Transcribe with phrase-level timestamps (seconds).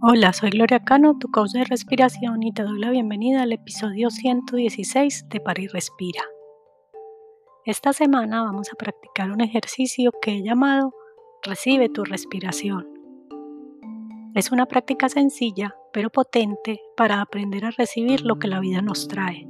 [0.00, 4.10] Hola, soy Gloria Cano, tu coach de respiración y te doy la bienvenida al episodio
[4.10, 6.22] 116 de Para y Respira.
[7.64, 10.94] Esta semana vamos a practicar un ejercicio que he llamado
[11.42, 12.86] Recibe tu respiración.
[14.36, 19.08] Es una práctica sencilla pero potente para aprender a recibir lo que la vida nos
[19.08, 19.48] trae.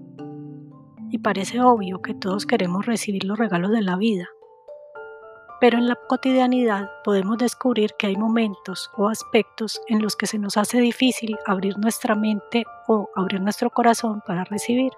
[1.10, 4.28] Y parece obvio que todos queremos recibir los regalos de la vida,
[5.60, 10.38] pero en la cotidianidad podemos descubrir que hay momentos o aspectos en los que se
[10.38, 14.92] nos hace difícil abrir nuestra mente o abrir nuestro corazón para recibir.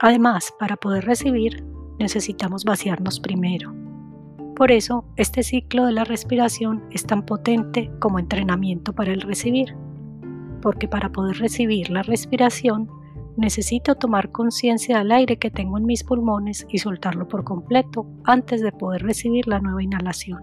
[0.00, 1.64] Además, para poder recibir,
[1.98, 3.74] necesitamos vaciarnos primero.
[4.54, 9.74] Por eso, este ciclo de la respiración es tan potente como entrenamiento para el recibir,
[10.60, 12.88] porque para poder recibir la respiración
[13.38, 18.60] Necesito tomar conciencia del aire que tengo en mis pulmones y soltarlo por completo antes
[18.62, 20.42] de poder recibir la nueva inhalación.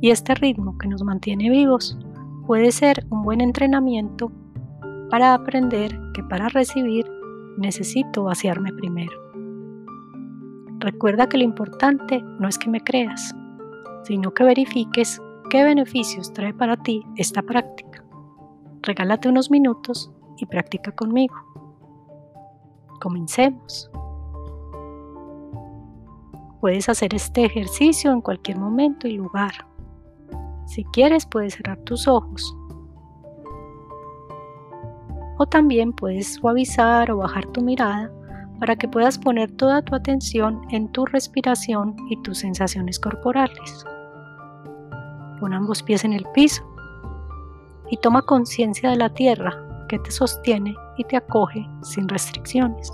[0.00, 1.98] Y este ritmo que nos mantiene vivos
[2.46, 4.32] puede ser un buen entrenamiento
[5.10, 7.04] para aprender que para recibir
[7.58, 9.12] necesito vaciarme primero.
[10.78, 13.36] Recuerda que lo importante no es que me creas,
[14.04, 18.02] sino que verifiques qué beneficios trae para ti esta práctica.
[18.80, 21.34] Regálate unos minutos y practica conmigo.
[23.00, 23.90] Comencemos.
[26.60, 29.52] Puedes hacer este ejercicio en cualquier momento y lugar.
[30.66, 32.56] Si quieres puedes cerrar tus ojos.
[35.38, 38.12] O también puedes suavizar o bajar tu mirada
[38.60, 43.84] para que puedas poner toda tu atención en tu respiración y tus sensaciones corporales.
[45.40, 46.62] Pon ambos pies en el piso
[47.90, 52.90] y toma conciencia de la tierra que te sostiene y te acoge sin restricciones.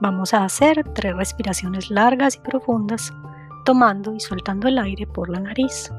[0.00, 3.12] Vamos a hacer tres respiraciones largas y profundas,
[3.64, 5.92] tomando y soltando el aire por la nariz.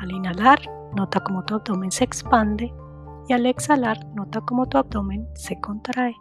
[0.00, 0.58] Al inhalar,
[0.96, 2.74] nota cómo tu abdomen se expande
[3.28, 6.16] y al exhalar, nota cómo tu abdomen se contrae.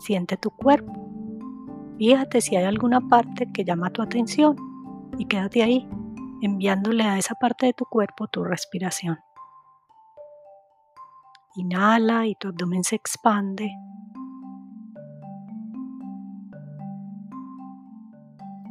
[0.00, 0.92] Siente tu cuerpo.
[1.96, 4.67] Fíjate si hay alguna parte que llama tu atención
[5.18, 5.88] y quédate ahí,
[6.40, 9.18] enviándole a esa parte de tu cuerpo tu respiración.
[11.56, 13.68] Inhala y tu abdomen se expande.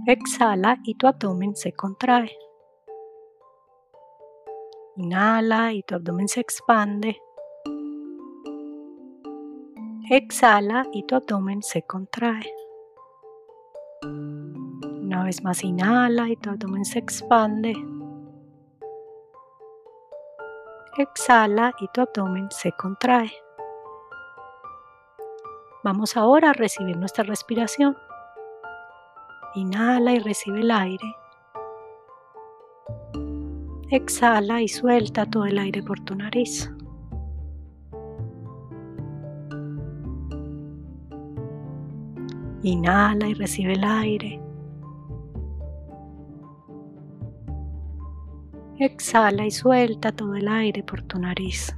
[0.05, 2.31] Exhala y tu abdomen se contrae.
[4.95, 7.21] Inhala y tu abdomen se expande.
[10.09, 12.49] Exhala y tu abdomen se contrae.
[15.07, 17.73] Una vez más inhala y tu abdomen se expande.
[20.97, 23.31] Exhala y tu abdomen se contrae.
[25.85, 27.97] Vamos ahora a recibir nuestra respiración.
[29.55, 31.15] Inhala y recibe el aire.
[33.89, 36.69] Exhala y suelta todo el aire por tu nariz.
[42.61, 44.46] Inhala y recibe el aire.
[48.79, 51.75] Exhala y suelta todo el aire por tu nariz.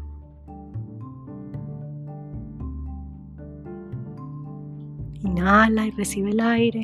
[5.21, 6.83] Inhala y recibe el aire.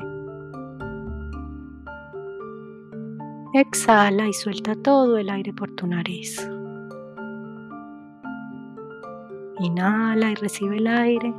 [3.53, 6.50] Exhala y suelta todo el aire por tu nariz.
[9.59, 11.34] Inhala y recibe el aire.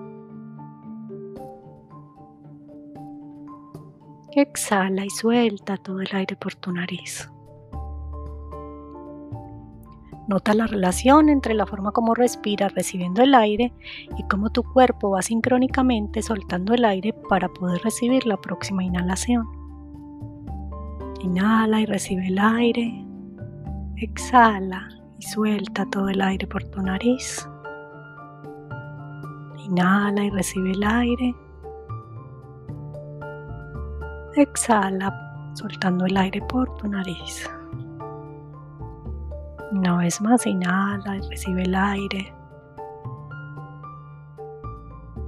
[4.33, 7.31] Exhala y suelta todo el aire por tu nariz.
[10.29, 13.73] Nota la relación entre la forma como respiras recibiendo el aire
[14.19, 19.47] y cómo tu cuerpo va sincrónicamente soltando el aire para poder recibir la próxima inhalación.
[21.21, 23.05] Inhala y recibe el aire.
[23.97, 24.89] Exhala
[25.19, 27.49] y suelta todo el aire por tu nariz.
[29.65, 31.34] Inhala y recibe el aire.
[34.34, 35.13] Exhala
[35.55, 37.49] soltando el aire por tu nariz.
[39.77, 42.33] Una vez más, inhala y recibe el aire.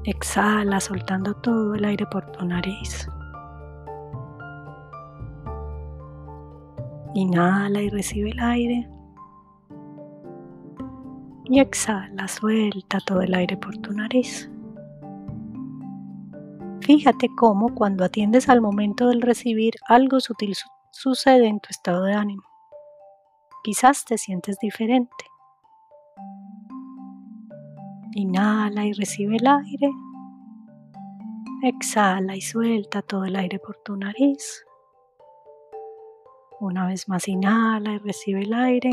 [0.04, 3.06] Exhala soltando todo el aire por tu nariz.
[7.14, 8.90] Inhala y recibe el aire.
[11.44, 14.50] Y exhala, suelta todo el aire por tu nariz.
[16.80, 20.54] Fíjate cómo cuando atiendes al momento del recibir algo sutil
[20.90, 22.47] sucede en tu estado de ánimo
[23.68, 25.26] quizás te sientes diferente.
[28.14, 29.90] Inhala y recibe el aire.
[31.62, 34.64] Exhala y suelta todo el aire por tu nariz.
[36.60, 38.90] Una vez más inhala y recibe el aire.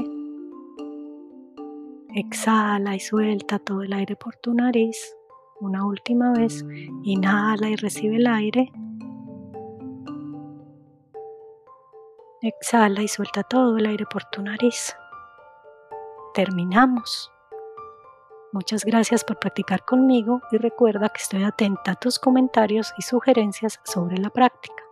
[2.13, 5.15] Exhala y suelta todo el aire por tu nariz.
[5.61, 6.65] Una última vez,
[7.03, 8.73] inhala y recibe el aire.
[12.41, 14.95] Exhala y suelta todo el aire por tu nariz.
[16.33, 17.31] Terminamos.
[18.51, 23.79] Muchas gracias por practicar conmigo y recuerda que estoy atenta a tus comentarios y sugerencias
[23.83, 24.83] sobre la práctica.